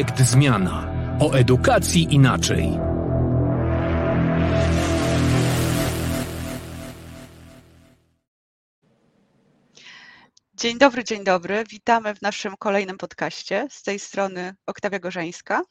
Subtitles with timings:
[0.00, 0.92] Projekt Zmiana.
[1.20, 2.70] O edukacji inaczej.
[10.54, 11.64] Dzień dobry, dzień dobry.
[11.70, 13.66] Witamy w naszym kolejnym podcaście.
[13.70, 15.62] Z tej strony Oktawia Gorzeńska.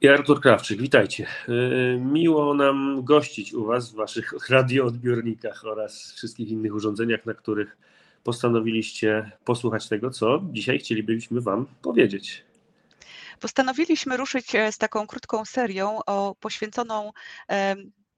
[0.00, 1.26] I Artur Krawczyk, witajcie.
[1.48, 7.76] Y, miło nam gościć u Was w Waszych radioodbiornikach oraz wszystkich innych urządzeniach, na których
[8.24, 12.51] postanowiliście posłuchać tego, co dzisiaj chcielibyśmy Wam powiedzieć.
[13.42, 17.12] Postanowiliśmy ruszyć e, z taką krótką serią o poświęconą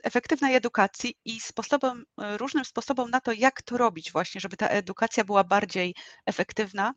[0.03, 4.69] efektywnej edukacji i sposobem, e, różnym sposobom na to, jak to robić właśnie, żeby ta
[4.69, 5.95] edukacja była bardziej
[6.27, 6.95] efektywna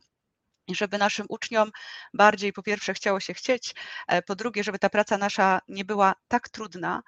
[0.66, 1.70] i żeby naszym uczniom
[2.14, 3.74] bardziej po pierwsze chciało się chcieć,
[4.08, 7.02] e, po drugie, żeby ta praca nasza nie była tak trudna,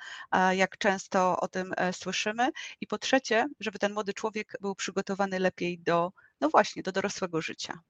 [0.52, 5.78] jak często o tym słyszymy i po trzecie, żeby ten młody człowiek był przygotowany lepiej
[5.78, 7.80] do, no właśnie, do dorosłego życia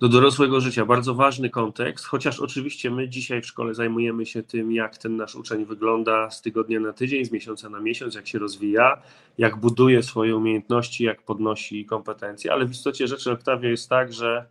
[0.00, 0.86] do dorosłego życia.
[0.86, 5.34] Bardzo ważny kontekst, chociaż oczywiście my dzisiaj w szkole zajmujemy się tym, jak ten nasz
[5.34, 9.02] uczeń wygląda z tygodnia na tydzień, z miesiąca na miesiąc, jak się rozwija,
[9.38, 14.46] jak buduje swoje umiejętności, jak podnosi kompetencje, ale w istocie rzeczy Oktawia jest tak, że,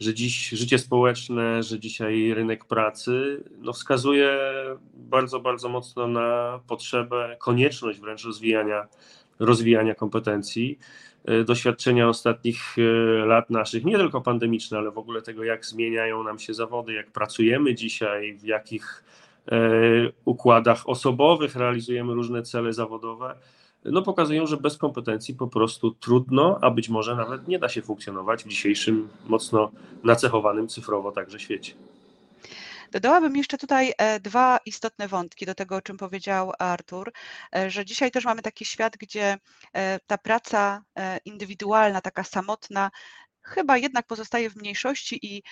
[0.00, 4.38] że dziś życie społeczne, że dzisiaj rynek pracy no wskazuje
[4.94, 8.86] bardzo, bardzo mocno na potrzebę, konieczność wręcz rozwijania,
[9.38, 10.78] rozwijania kompetencji.
[11.24, 16.24] E, doświadczenia ostatnich e, lat naszych, nie tylko pandemiczne, ale w ogóle tego, jak zmieniają
[16.24, 19.04] nam się zawody, jak pracujemy dzisiaj, w jakich
[19.52, 19.60] e,
[20.24, 23.34] układach osobowych realizujemy różne cele zawodowe,
[23.84, 27.82] no pokazują, że bez kompetencji po prostu trudno, a być może nawet nie da się
[27.82, 29.70] funkcjonować w dzisiejszym mocno
[30.04, 31.72] nacechowanym cyfrowo także świecie.
[32.90, 37.12] Dodałabym jeszcze tutaj e, dwa istotne wątki do tego, o czym powiedział Artur,
[37.56, 39.38] e, że dzisiaj też mamy taki świat, gdzie
[39.72, 40.82] e, ta praca
[41.24, 42.90] indywidualna, taka samotna,
[43.42, 45.42] chyba jednak pozostaje w mniejszości i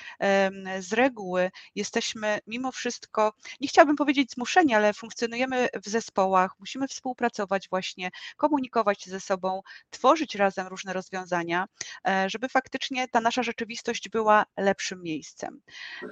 [0.80, 7.68] z reguły jesteśmy mimo wszystko, nie chciałabym powiedzieć zmuszeni, ale funkcjonujemy w zespołach, musimy współpracować
[7.68, 11.66] właśnie, komunikować się ze sobą, tworzyć razem różne rozwiązania,
[12.08, 15.60] e, żeby faktycznie ta nasza rzeczywistość była lepszym miejscem.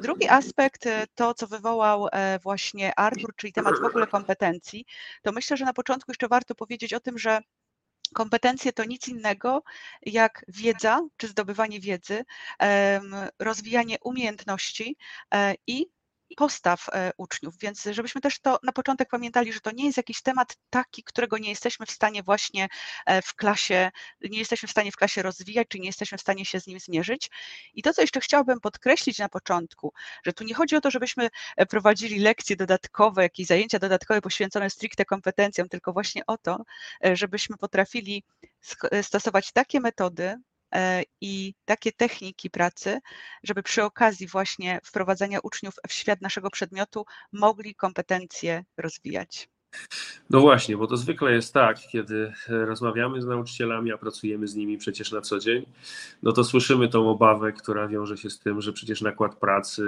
[0.00, 4.84] Drugi aspekt, e, to co wywołał e, właśnie Artur, czyli temat w ogóle kompetencji,
[5.22, 7.40] to myślę, że na początku jeszcze warto powiedzieć o tym, że
[8.14, 9.62] Kompetencje to nic innego
[10.02, 12.24] jak wiedza czy zdobywanie wiedzy,
[13.38, 14.96] rozwijanie umiejętności
[15.34, 15.86] e, i
[16.36, 20.22] postaw e, uczniów, więc żebyśmy też to na początek pamiętali, że to nie jest jakiś
[20.22, 22.68] temat taki, którego nie jesteśmy w stanie właśnie
[23.06, 26.44] e, w klasie, nie jesteśmy w stanie w klasie rozwijać, czy nie jesteśmy w stanie
[26.44, 27.30] się z nim zmierzyć.
[27.74, 29.92] I to, co jeszcze chciałabym podkreślić na początku,
[30.24, 34.70] że tu nie chodzi o to, żebyśmy e, prowadzili lekcje dodatkowe, jakieś zajęcia dodatkowe poświęcone
[34.70, 36.62] stricte kompetencjom, tylko właśnie o to,
[37.12, 38.24] żebyśmy potrafili
[39.02, 40.36] stosować takie metody,
[41.20, 43.00] i takie techniki pracy,
[43.42, 49.48] żeby przy okazji właśnie wprowadzania uczniów w świat naszego przedmiotu mogli kompetencje rozwijać.
[50.30, 54.78] No właśnie, bo to zwykle jest tak, kiedy rozmawiamy z nauczycielami, a pracujemy z nimi
[54.78, 55.66] przecież na co dzień,
[56.22, 59.84] no to słyszymy tą obawę, która wiąże się z tym, że przecież nakład pracy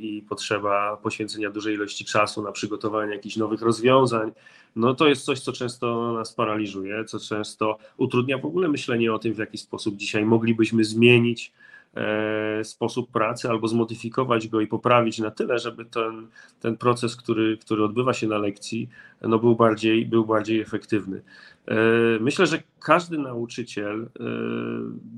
[0.00, 4.32] i potrzeba poświęcenia dużej ilości czasu na przygotowanie jakichś nowych rozwiązań,
[4.76, 9.18] no to jest coś, co często nas paraliżuje, co często utrudnia w ogóle myślenie o
[9.18, 11.65] tym, w jaki sposób dzisiaj moglibyśmy zmienić E,
[12.62, 16.26] sposób pracy albo zmodyfikować go i poprawić na tyle, żeby ten,
[16.60, 18.88] ten proces, który, który odbywa się na lekcji,
[19.22, 21.22] no był, bardziej, był bardziej efektywny.
[21.68, 21.74] E,
[22.20, 24.24] myślę, że każdy nauczyciel e,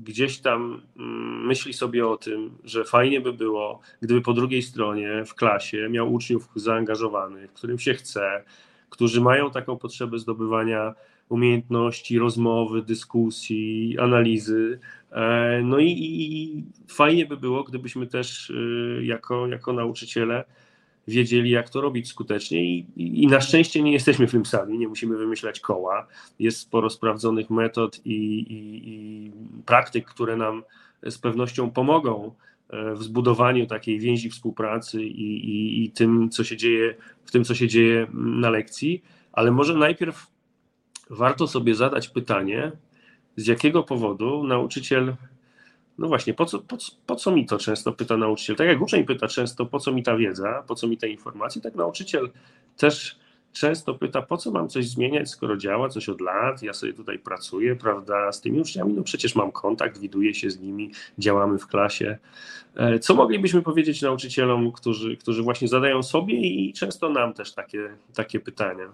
[0.03, 5.25] gdzieś tam mm, myśli sobie o tym, że fajnie by było, gdyby po drugiej stronie
[5.25, 8.43] w klasie miał uczniów zaangażowanych, którym się chce,
[8.89, 10.95] którzy mają taką potrzebę zdobywania
[11.29, 14.79] umiejętności rozmowy, dyskusji, analizy.
[15.11, 20.43] E, no i, i, fajnie by było, gdybyśmy też e, jako, jako nauczyciele
[21.07, 24.87] wiedzieli, jak to robić skutecznie I, i, na szczęście nie jesteśmy w tym sami, nie
[24.87, 26.07] musimy wymyślać koła.
[26.39, 29.31] Jest sporo sprawdzonych metod i, i
[29.65, 30.63] praktyk, które nam
[31.03, 32.31] z pewnością pomogą
[32.69, 37.55] e, w zbudowaniu takiej więzi współpracy i, i tym, co się dzieje, w tym, co
[37.55, 40.27] się dzieje na lekcji, ale może najpierw
[41.09, 42.71] warto sobie zadać pytanie,
[43.35, 45.15] z jakiego powodu nauczyciel,
[45.97, 48.55] no właśnie, po co, po, po co mi to często pyta nauczyciel?
[48.55, 51.61] Tak jak uczeń pyta często, po co mi ta wiedza, po co mi te informacje,
[51.61, 52.29] tak nauczyciel
[52.77, 53.19] też
[53.53, 57.19] często pyta, po co mam coś zmieniać, skoro działa coś od lat, ja sobie tutaj
[57.19, 61.67] pracuję, prawda, z tymi uczniami, no przecież mam kontakt, widuję się z nimi, działamy w
[61.67, 62.17] klasie.
[62.75, 67.89] E, co moglibyśmy powiedzieć nauczycielom, którzy, którzy właśnie zadają sobie i często nam też takie,
[68.15, 68.89] takie pytania?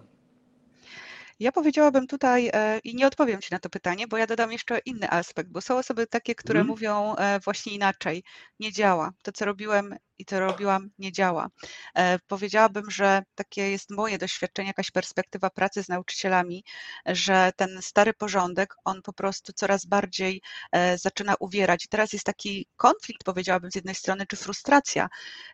[1.38, 4.78] Ja powiedziałabym tutaj e, i nie odpowiem Ci na to pytanie, bo ja dodam jeszcze
[4.78, 6.68] inny aspekt, bo są osoby takie, które mm.
[6.68, 8.24] mówią e, właśnie inaczej.
[8.60, 9.10] Nie działa.
[9.22, 11.48] To, co robiłem, i co robiłam, nie działa.
[11.94, 16.64] E, powiedziałabym, że takie jest moje doświadczenie, jakaś perspektywa pracy z nauczycielami,
[17.06, 20.42] że ten stary porządek, on po prostu coraz bardziej
[20.72, 21.84] e, zaczyna uwierać.
[21.84, 25.08] I teraz jest taki konflikt, powiedziałabym, z jednej strony, czy frustracja.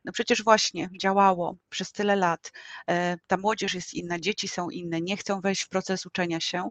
[0.04, 2.52] No przecież właśnie działało przez tyle lat.
[2.90, 6.70] E, ta młodzież jest inna, dzieci są inne, nie chcą wejść w proces uczenia się,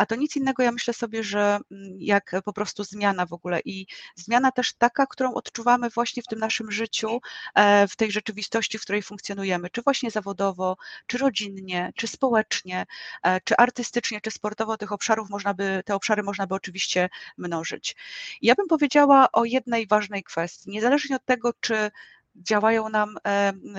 [0.00, 3.60] a to nic innego, ja myślę sobie, że mm, jak po prostu zmiana w ogóle.
[3.64, 7.20] I zmiana też taka, którą odczuwamy właśnie w tym naszym życiu,
[7.54, 10.76] e, w tej rzeczywistości, w której funkcjonujemy, czy właśnie zawodowo,
[11.06, 12.86] czy rodzinnie, czy społecznie,
[13.22, 17.08] e, czy artystycznie, czy sportowo, tych obszarów można by, te obszary można by oczywiście
[17.38, 17.96] mnożyć.
[18.42, 21.90] Ja bym powiedziała o jednej ważnej kwestii, niezależnie od tego, czy
[22.34, 23.16] działają nam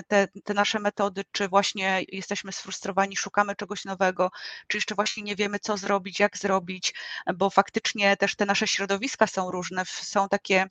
[0.07, 4.31] te, te, nasze metody, czy właśnie jesteśmy sfrustrowani, szukamy czegoś nowego,
[4.67, 6.93] czy jeszcze właśnie nie wiemy, co zrobić, jak zrobić,
[7.35, 10.67] bo faktycznie też te nasze środowiska są różne, są takie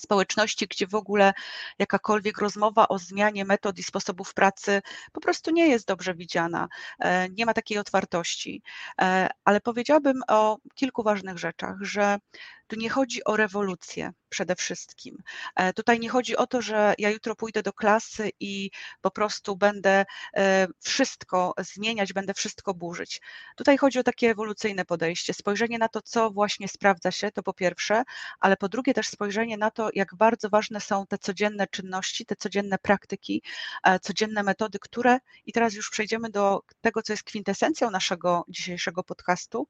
[0.00, 1.32] społeczności, gdzie w ogóle
[1.78, 4.82] jakakolwiek rozmowa o zmianie metod i sposobów pracy
[5.12, 6.68] po prostu nie jest dobrze widziana,
[6.98, 8.62] e, nie ma takiej otwartości.
[9.00, 12.18] E, ale powiedziałabym o kilku ważnych rzeczach, że
[12.66, 15.16] tu nie chodzi o rewolucję przede wszystkim.
[15.56, 18.70] E, tutaj nie chodzi o to, że ja jutro pójdę do klasy i
[19.00, 20.04] po prostu będę
[20.36, 23.20] e, wszystko zmieniać, będę wszystko burzyć.
[23.56, 27.52] Tutaj chodzi o takie ewolucyjne podejście, spojrzenie na to, co właśnie sprawdza się, to po
[27.52, 28.02] pierwsze,
[28.40, 32.36] ale po drugie też spojrzenie na to, jak bardzo ważne są te codzienne czynności, te
[32.36, 33.42] codzienne praktyki,
[33.82, 39.04] e, codzienne metody, które, i teraz już przejdziemy do tego, co jest kwintesencją naszego dzisiejszego
[39.04, 39.68] podcastu,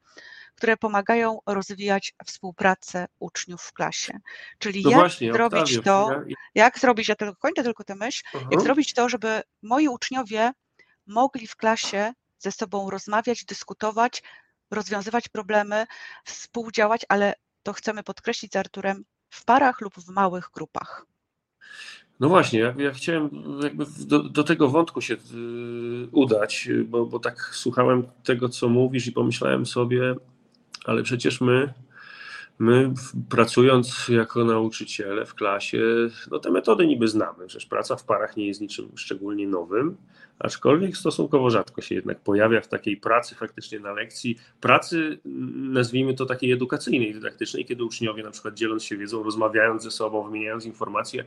[0.81, 4.19] pomagają rozwijać współpracę uczniów w klasie.
[4.59, 6.37] Czyli no jak właśnie, zrobić to, ja...
[6.55, 8.47] jak zrobić, ja tylko kończę tylko tę myśl, uh -huh.
[8.51, 10.53] jak zrobić to, żeby moi uczniowie
[11.07, 14.23] mogli w klasie ze sobą rozmawiać, dyskutować,
[14.71, 15.87] rozwiązywać problemy,
[16.25, 21.07] współdziałać, ale to chcemy podkreślić z Arturem w parach lub w małych grupach.
[22.21, 23.31] No właśnie, ja, ja chciałem
[23.63, 25.19] jakby do, do, tego wątku się y,
[26.13, 30.15] udać, bo, bo tak słuchałem tego, co mówisz i pomyślałem sobie,
[30.85, 31.75] ale przecież my,
[32.59, 32.93] my
[33.29, 35.83] pracując jako nauczyciele w klasie,
[36.31, 39.97] no te metody niby znamy, przecież praca w parach nie jest niczym szczególnie nowym,
[40.39, 45.19] aczkolwiek stosunkowo rzadko się jednak pojawia w takiej pracy faktycznie na lekcji, pracy
[45.55, 50.25] nazwijmy to takiej edukacyjnej, dydaktycznej, kiedy uczniowie na przykład dzieląc się wiedzą, rozmawiając ze sobą,
[50.25, 51.25] wymieniając informacje,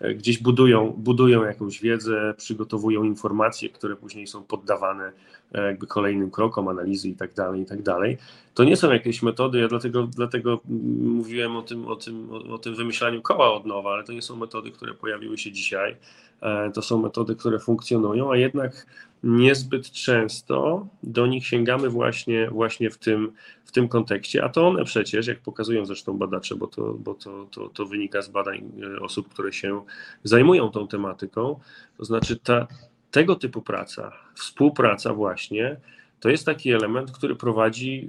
[0.00, 5.12] e, gdzieś budują, budują jakąś wiedzę, przygotowują informacje, które później są poddawane
[5.52, 8.18] e, jakby kolejnym krokom analizy i tak dalej, i tak dalej.
[8.54, 10.60] To nie są jakieś metody, ja dlatego, dlatego
[11.00, 14.36] mówiłem o tym, o, tym, o tym wymyślaniu koła od nowa, ale to nie są
[14.36, 15.96] metody, które pojawiły się dzisiaj.
[16.42, 18.86] E, to są metody, które funkcjonują, a jednak
[19.22, 23.32] niezbyt często do nich sięgamy właśnie, właśnie w, tym,
[23.64, 27.46] w tym kontekście, a to one przecież, jak pokazują zresztą badacze, bo to, bo to,
[27.50, 29.82] to, to wynika z badań e, osób, które się
[30.24, 31.60] zajmują tą tematyką,
[31.96, 32.66] to znaczy ta,
[33.10, 35.76] tego typu praca, współpraca właśnie,
[36.20, 38.08] to jest taki element, który prowadzi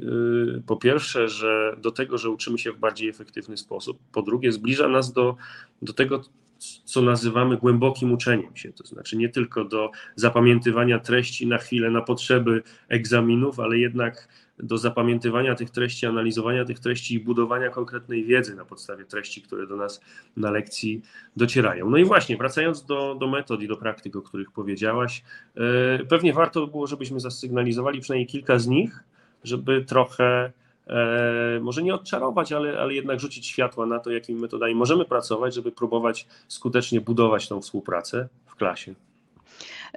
[0.58, 4.52] y, po pierwsze, że do tego, że uczymy się w bardziej efektywny sposób, po drugie
[4.52, 5.36] zbliża nas do,
[5.82, 6.24] do tego,
[6.86, 12.02] co nazywamy głębokim uczeniem się, to znaczy nie tylko do zapamiętywania treści na chwilę, na
[12.02, 14.28] potrzeby egzaminów, ale jednak
[14.60, 19.68] do zapamiętywania tych treści, analizowania tych treści i budowania konkretnej wiedzy na podstawie treści, które
[19.68, 20.02] do nas
[20.38, 21.02] na lekcji
[21.36, 21.90] docierają.
[21.90, 25.24] No i właśnie, wracając do, do metod i do praktyk, o których powiedziałaś,
[25.56, 29.04] e, pewnie warto by było, żebyśmy zasygnalizowali przynajmniej kilka z nich,
[29.44, 30.52] żeby trochę
[31.62, 35.72] może nie odczarować, ale, ale jednak rzucić światła na to, jakimi metodami możemy pracować, żeby
[35.72, 38.96] próbować skutecznie budować tą współpracę w klasie.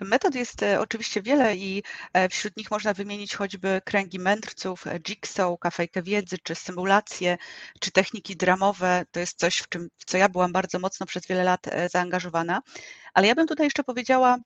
[0.01, 1.83] Metod jest e, oczywiście wiele i
[2.13, 7.39] e, wśród nich można wymienić choćby kręgi mędrców, jigsaw, kafejkę wiedzy, czy symulacje,
[7.81, 9.05] czy techniki dramowe.
[9.11, 12.63] To jest coś, w, czym, w co ja byłam bardzo mocno przez wiele lat zaangażowana.
[13.15, 14.37] Ale ja bym tutaj jeszcze powiedziała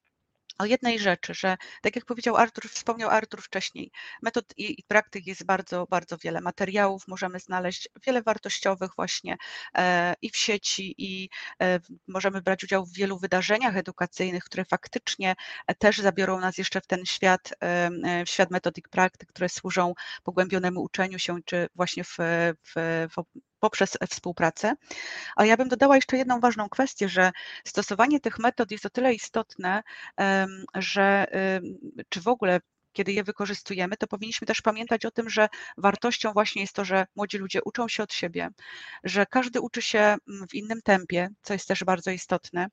[0.57, 5.27] o jednej rzeczy, że tak jak powiedział Artur, wspomniał Artur wcześniej, metod i, i, praktyk
[5.27, 6.41] jest bardzo, bardzo wiele.
[6.41, 9.37] Materiałów możemy znaleźć, wiele wartościowych właśnie
[9.77, 11.29] e, i w sieci, i
[11.61, 15.35] e, możemy brać udział w wielu wydarzeniach edukacyjnych, które faktycznie
[15.67, 19.93] e, też zabiorą nas jeszcze w ten świat, e, w świat metodyk praktyk, które służą
[20.23, 22.17] pogłębionemu uczeniu się, czy właśnie w,
[22.63, 23.23] w, w
[23.67, 24.73] poprzez współpracę.
[25.35, 27.31] A ja bym dodała jeszcze jedną ważną kwestię, że
[27.65, 29.83] stosowanie tych metod jest o tyle istotne,
[30.75, 31.27] że
[32.09, 32.59] czy w ogóle
[32.97, 35.47] kiedy je wykorzystujemy, to powinniśmy też pamiętać o tym, że
[35.77, 38.49] wartością właśnie jest to, że młodzi ludzie uczą się od siebie,
[39.03, 42.67] że każdy uczy się mm, w innym tempie, co jest też bardzo istotne,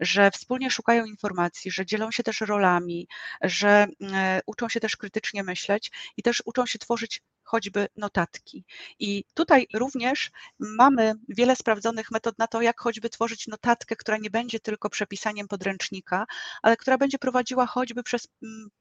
[0.00, 3.08] że wspólnie szukają informacji, że dzielą się też rolami,
[3.42, 8.64] że mm, e, uczą się też krytycznie myśleć i też uczą się tworzyć choćby notatki.
[8.98, 14.30] I tutaj również mamy wiele sprawdzonych metod na to, jak choćby tworzyć notatkę, która nie
[14.30, 16.26] będzie tylko przepisaniem podręcznika,
[16.62, 18.28] ale która będzie prowadziła choćby przez,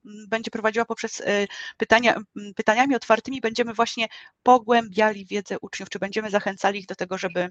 [0.03, 2.22] będzie prowadziła poprzez y, pytania,
[2.55, 4.07] pytaniami otwartymi, będziemy właśnie
[4.43, 7.50] pogłębiali wiedzę uczniów, czy będziemy zachęcali ich do tego, żeby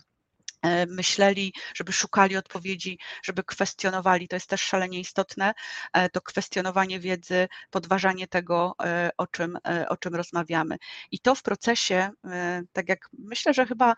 [0.89, 4.29] myśleli, żeby szukali odpowiedzi, żeby kwestionowali.
[4.29, 5.55] To jest też szalenie istotne,
[5.93, 10.77] e, to kwestionowanie wiedzy, podważanie tego, e, o czym, o czym rozmawiamy.
[11.11, 12.11] I to w procesie,
[12.73, 13.95] tak jak myślę, że chyba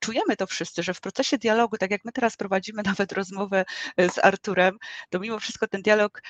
[0.00, 3.64] czujemy to wszyscy, że w procesie dialogu, tak jak my teraz prowadzimy nawet rozmowę
[3.98, 4.78] z Arturem,
[5.10, 6.22] to mimo wszystko ten dialog,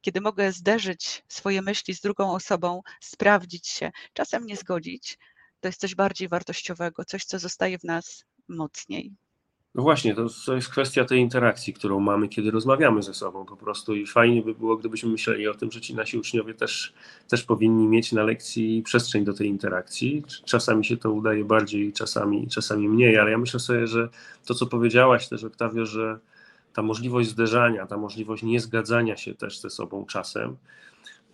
[0.00, 5.18] kiedy mogę zderzyć swoje myśli z drugą osobą, sprawdzić się, czasem nie zgodzić,
[5.60, 9.12] to jest coś bardziej wartościowego, coś, co zostaje w nas mocniej.
[9.76, 10.14] No właśnie,
[10.46, 14.42] to, jest kwestia tej interakcji, którą mamy, kiedy rozmawiamy ze sobą po prostu i fajnie
[14.42, 16.94] by było, gdybyśmy myśleli o tym, że ci nasi uczniowie też,
[17.28, 20.22] też powinni mieć na lekcji przestrzeń do tej interakcji.
[20.44, 24.08] Czasami się to udaje bardziej, czasami, czasami mniej, ale ja myślę sobie, że
[24.46, 26.18] to, co powiedziałaś też, Oktawio, że
[26.72, 30.56] ta możliwość zderzania, ta możliwość niezgadzania się też ze sobą czasem,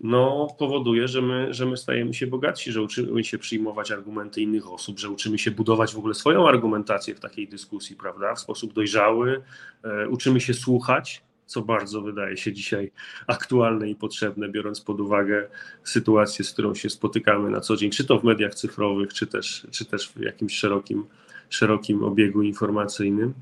[0.03, 4.73] no, powoduje, że my, że my stajemy się bogatsi, że uczymy się przyjmować argumenty innych
[4.73, 8.73] osób, że uczymy się budować w ogóle swoją argumentację w takiej dyskusji, prawda, w sposób
[8.73, 9.43] dojrzały,
[9.85, 12.93] e, uczymy się słuchać, co bardzo wydaje się dzisiaj
[13.27, 15.49] aktualne i potrzebne, biorąc pod uwagę
[15.85, 19.67] sytuację, z którą się spotykamy na co dzień, czy to w mediach cyfrowych, czy też,
[19.71, 21.05] czy też w jakimś szerokim,
[21.51, 23.35] szerokim obiegu informacyjnym.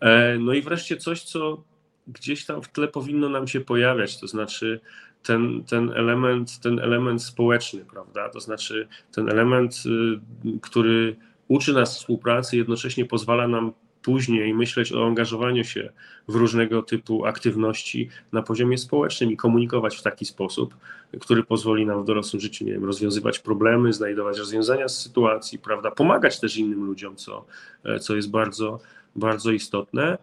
[0.00, 1.62] E, no i wreszcie coś, co
[2.06, 4.80] gdzieś tam w tle powinno nam się pojawiać, to znaczy
[5.26, 8.28] ten, ten, element, ten element społeczny, prawda?
[8.28, 11.16] To znaczy ten element, y, który
[11.48, 15.92] uczy nas współpracy, jednocześnie pozwala nam później myśleć o angażowaniu się
[16.28, 20.76] w różnego typu aktywności na poziomie społecznym i komunikować w taki sposób,
[21.20, 25.90] który pozwoli nam w dorosłym życiu, nie wiem, rozwiązywać problemy, znajdować rozwiązania z sytuacji, prawda,
[25.90, 27.44] pomagać też innym ludziom, co,
[27.84, 28.80] e, co jest bardzo,
[29.16, 30.18] bardzo istotne.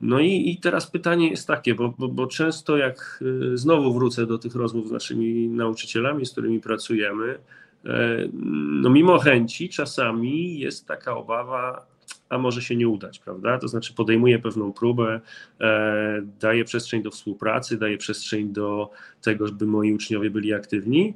[0.00, 3.22] No i, i teraz pytanie jest takie, bo, bo, bo, często jak
[3.52, 7.38] y, znowu wrócę do tych rozmów z naszymi nauczycielami, z którymi pracujemy,
[7.84, 8.28] e,
[8.82, 11.86] no mimo chęci czasami jest taka obawa,
[12.28, 13.58] a może się nie udać, prawda?
[13.58, 15.20] To znaczy podejmuje pewną próbę,
[15.60, 18.90] e, daje przestrzeń do współpracy, daje przestrzeń do
[19.22, 21.14] tego, żeby moi uczniowie byli aktywni,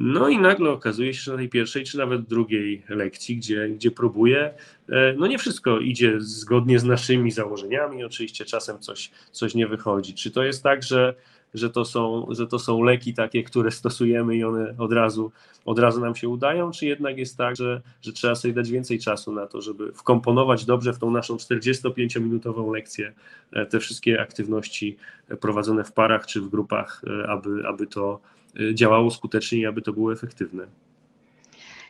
[0.00, 3.90] no i nagle okazuje się, że na tej pierwszej czy nawet drugiej lekcji, gdzie, gdzie
[3.90, 4.54] próbuję,
[4.88, 10.14] e, no nie wszystko idzie zgodnie z naszymi założeniami, oczywiście czasem coś, coś nie wychodzi.
[10.14, 11.14] Czy to jest tak, że,
[11.54, 15.32] że, to są, że to są leki takie, które stosujemy i one od razu,
[15.64, 18.98] od razu nam się udają, czy jednak jest tak, że, że trzeba sobie dać więcej
[18.98, 23.12] czasu na to, żeby wkomponować dobrze w tą naszą 45-minutową lekcję
[23.52, 24.96] e, te wszystkie aktywności
[25.40, 28.20] prowadzone w parach czy w grupach, e, aby, aby to
[28.74, 30.66] działało skutecznie i aby to było efektywne.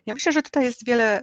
[0.08, 1.22] Ja myślę, że tutaj jest wiele,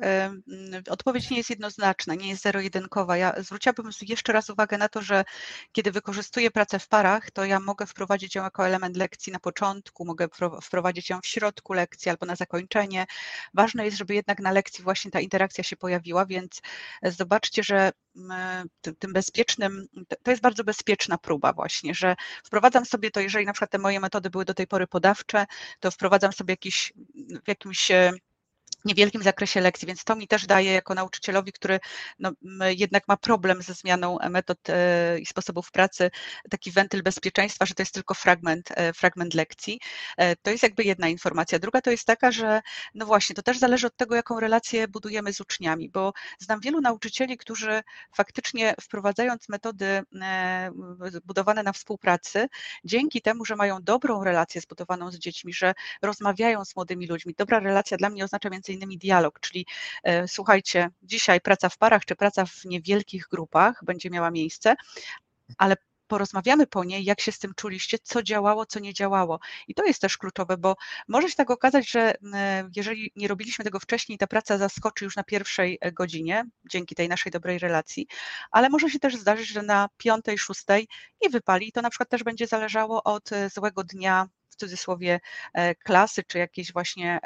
[0.90, 3.18] odpowiedź nie jest jednoznaczna, nie jest zero-jedynkowa.
[3.18, 5.24] Ja zwróciłabym jeszcze raz uwagę na to, że
[5.72, 10.06] kiedy wykorzystuję pracę w parach, to ja mogę wprowadzić ją jako element lekcji na początku,
[10.06, 10.28] mogę
[10.62, 13.06] wprowadzić ją w środku lekcji albo na zakończenie.
[13.54, 16.62] Ważne jest, żeby jednak na lekcji właśnie ta interakcja się pojawiła, więc
[17.02, 17.92] e, zobaczcie, że
[19.00, 19.88] tym bezpiecznym,
[20.24, 24.00] to jest bardzo bezpieczna próba właśnie, że wprowadzam sobie to, jeżeli na przykład te moje
[24.00, 25.46] metody były do tej pory podawcze,
[25.80, 26.94] to wprowadzam sobie jakiś,
[27.46, 28.12] w jakimś e,
[28.86, 31.80] niewielkim zakresie lekcji, więc to mi też daje jako nauczycielowi, który
[32.20, 32.32] no,
[32.70, 36.12] jednak ma problem ze zmianą metod e, i sposobów pracy,
[36.50, 39.80] taki wentyl bezpieczeństwa, że to jest tylko fragment, e, fragment lekcji.
[40.18, 41.60] E, to jest jakby jedna informacja.
[41.60, 42.62] Druga to jest taka, że
[42.96, 46.82] no właśnie, to też zależy od tego, jaką relację budujemy z uczniami, bo znam wielu
[46.82, 47.82] nauczycieli, którzy
[48.16, 50.04] faktycznie wprowadzając metody
[51.26, 52.48] budowane na współpracy,
[52.86, 57.60] dzięki temu, że mają dobrą relację zbudowaną z dziećmi, że rozmawiają z młodymi ludźmi, dobra
[57.60, 59.66] relacja dla mnie oznacza między innymi dialog, czyli
[60.04, 64.76] e, słuchajcie, dzisiaj praca w parach czy praca w niewielkich grupach będzie miała miejsce,
[65.58, 65.76] ale
[66.08, 69.40] porozmawiamy po niej, jak się z tym czuliście, co działało, co nie działało.
[69.68, 70.76] I to jest też kluczowe, bo
[71.08, 75.16] może się tak okazać, że e, jeżeli nie robiliśmy tego wcześniej, ta praca zaskoczy już
[75.16, 78.08] na pierwszej e, godzinie, dzięki tej naszej dobrej relacji,
[78.52, 80.88] ale może się też zdarzyć, że na piątej, szóstej
[81.22, 81.68] nie wypali.
[81.68, 85.20] I to na przykład też będzie zależało od złego dnia, w cudzysłowie,
[85.84, 87.20] klasy, czy jakiejś właśnie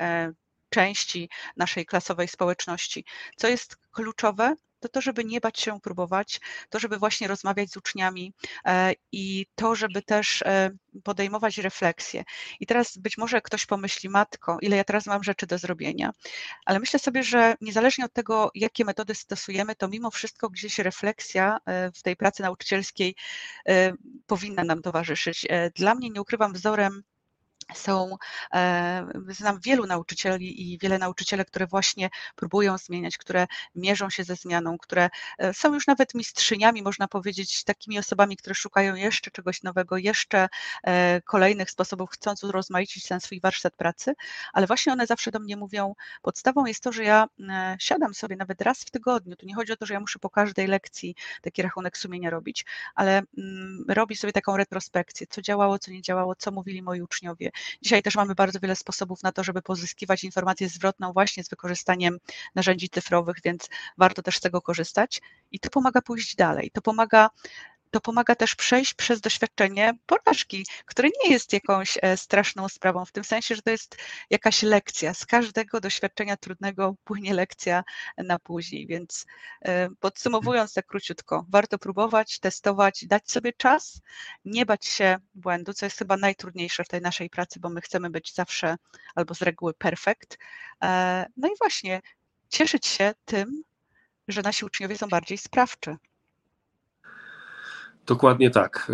[0.70, 3.06] części naszej klasowej społeczności.
[3.38, 7.78] Co jest kluczowe, to to, żeby nie bać się próbować, to, żeby właśnie rozmawiać z
[7.78, 8.34] uczniami
[8.66, 10.72] e, i to, żeby też e,
[11.04, 12.24] podejmować refleksje.
[12.60, 16.12] I teraz być może ktoś pomyśli, matko, ile ja teraz mam rzeczy do zrobienia,
[16.66, 21.58] ale myślę sobie, że niezależnie od tego, jakie metody stosujemy, to mimo wszystko gdzieś refleksja
[21.66, 23.16] e, w tej pracy nauczycielskiej
[24.28, 25.48] powinna nam towarzyszyć.
[25.76, 27.04] Dla mnie, nie ukrywam, wzorem
[27.74, 28.18] są,
[28.54, 34.36] e, znam wielu nauczycieli i wiele nauczyciele, które właśnie próbują zmieniać, które mierzą się ze
[34.36, 39.64] zmianą, które e, są już nawet mistrzyniami, można powiedzieć, takimi osobami, które szukają jeszcze czegoś
[39.64, 40.48] nowego, jeszcze
[40.84, 44.14] e, kolejnych sposobów, chcąc urozmaicić ten swój warsztat pracy,
[44.54, 47.28] ale właśnie one zawsze do mnie mówią, podstawą jest to, że ja
[47.80, 50.30] siadam sobie nawet raz w tygodniu, tu nie chodzi o to, że ja muszę po
[50.30, 55.92] każdej lekcji taki rachunek sumienia robić, ale mm, robię sobie taką retrospekcję, co działało, co
[55.92, 59.62] nie działało, co mówili moi uczniowie, Dzisiaj też mamy bardzo wiele sposobów na to, żeby
[59.62, 62.20] pozyskiwać informację zwrotną właśnie z wykorzystaniem
[62.56, 66.72] narzędzi cyfrowych, więc warto też z tego korzystać i to pomaga pójść dalej.
[66.72, 67.30] To pomaga
[67.92, 73.12] to pomaga też przejść przez doświadczenie porażki, które nie jest jakąś e, straszną sprawą, w
[73.12, 73.98] tym sensie, że to jest
[74.30, 75.14] jakaś lekcja.
[75.14, 77.84] Z każdego doświadczenia trudnego płynie lekcja
[78.18, 78.88] na później.
[78.88, 79.26] Więc
[79.62, 84.02] e, podsumowując tak króciutko, warto próbować, testować, dać sobie czas,
[84.46, 88.10] nie bać się błędu, co jest chyba najtrudniejsze w tej naszej pracy, bo my chcemy
[88.10, 88.76] być zawsze
[89.16, 90.38] albo z reguły perfekt.
[90.84, 92.02] E, no i właśnie
[92.50, 93.64] cieszyć się tym,
[94.28, 95.98] że nasi uczniowie są bardziej sprawczy.
[98.10, 98.92] Dokładnie tak.
[98.92, 98.94] E,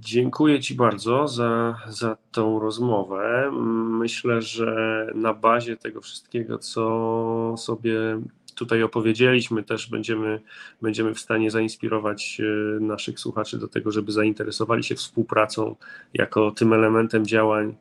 [0.00, 3.50] dziękuję Ci bardzo za, za tą rozmowę.
[3.98, 8.20] Myślę, że na bazie tego wszystkiego, co sobie
[8.54, 10.40] tutaj opowiedzieliśmy, też będziemy,
[10.82, 15.76] będziemy w stanie zainspirować e, naszych słuchaczy do tego, żeby zainteresowali się współpracą
[16.14, 17.76] jako tym elementem działań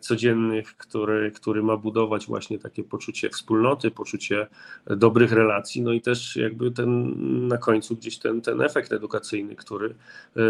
[0.00, 4.46] codziennych, który, który ma budować właśnie takie poczucie wspólnoty, poczucie
[4.86, 7.12] dobrych relacji, no i też jakby ten
[7.48, 10.42] na końcu gdzieś ten, ten efekt edukacyjny, który e,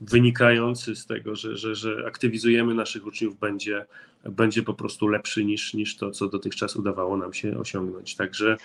[0.00, 3.86] wynikający z tego, że, że, że aktywizujemy naszych uczniów będzie,
[4.24, 8.16] będzie po prostu lepszy niż, niż to, co dotychczas udawało nam się osiągnąć.
[8.16, 8.56] Także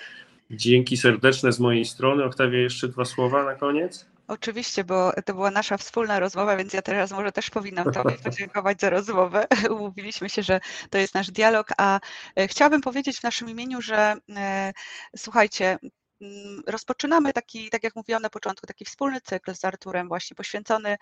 [0.51, 2.23] dzięki serdeczne z mojej strony.
[2.23, 4.12] Oktawia, jeszcze dwa słowa na koniec.
[4.27, 8.81] Oczywiście, bo to była nasza wspólna rozmowa, więc ja teraz może też powinnam Tobie podziękować
[8.81, 9.47] za rozmowę.
[9.77, 10.59] Umówiliśmy się, że
[10.89, 11.99] to jest nasz dialog, a
[12.35, 14.73] e, chciałabym powiedzieć w naszym imieniu, że e,
[15.17, 15.77] słuchajcie,
[16.21, 20.97] mm, rozpoczynamy taki, tak jak mówiłam na początku, taki wspólny cykl z Arturem właśnie poświęcony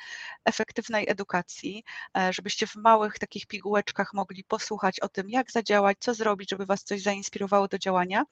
[0.46, 1.84] efektywnej edukacji,
[2.18, 6.66] e, żebyście w małych takich pigułeczkach mogli posłuchać o tym, jak zadziałać, co zrobić, żeby
[6.66, 8.24] Was coś zainspirowało do działania.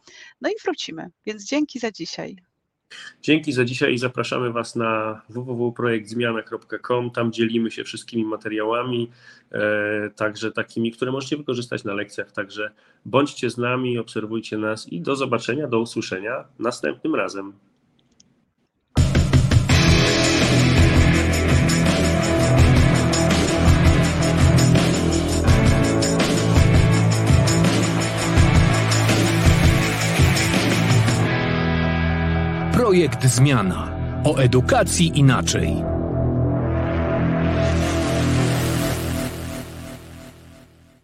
[0.41, 1.09] No i wrócimy.
[1.25, 2.48] Więc dzięki za dzisiaj.
[3.21, 7.11] Dzięki za dzisiaj i zapraszamy Was na www.projektzmiana.com.
[7.11, 9.11] Tam dzielimy się wszystkimi materiałami,
[9.51, 12.31] e, także takimi, które możecie wykorzystać na lekcjach.
[12.31, 12.71] Także
[13.05, 17.53] bądźcie z nami, obserwujcie nas i do zobaczenia, do usłyszenia następnym razem.
[32.89, 33.91] Projekt Zmiana
[34.23, 35.98] o edukacji inaczej.